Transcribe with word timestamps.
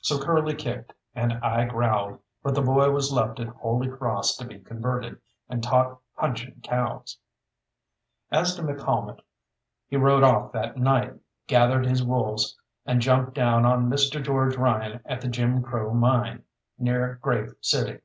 So 0.00 0.20
Curly 0.20 0.56
kicked, 0.56 0.92
and 1.14 1.34
I 1.34 1.64
growled, 1.64 2.18
but 2.42 2.56
the 2.56 2.60
boy 2.60 2.90
was 2.90 3.12
left 3.12 3.38
at 3.38 3.46
Holy 3.46 3.86
Cross 3.88 4.36
to 4.38 4.44
be 4.44 4.58
converted, 4.58 5.16
and 5.48 5.62
taught 5.62 6.00
punching 6.16 6.62
cows. 6.62 7.16
As 8.32 8.56
to 8.56 8.62
McCalmont, 8.64 9.20
he 9.86 9.96
rode 9.96 10.24
off 10.24 10.50
that 10.50 10.76
night, 10.76 11.14
gathered 11.46 11.86
his 11.86 12.02
wolves, 12.02 12.56
and 12.84 13.00
jumped 13.00 13.34
down 13.34 13.64
on 13.64 13.88
Mr. 13.88 14.20
George 14.20 14.56
Ryan 14.56 14.98
at 15.06 15.20
the 15.20 15.28
Jim 15.28 15.62
Crow 15.62 15.94
Mine, 15.94 16.42
near 16.80 17.20
Grave 17.22 17.54
City. 17.60 18.00